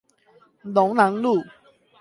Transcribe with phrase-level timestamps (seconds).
[0.63, 1.43] 龍南路